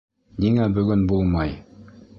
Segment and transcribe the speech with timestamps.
[0.45, 1.57] Ниңә бөгөн булмай?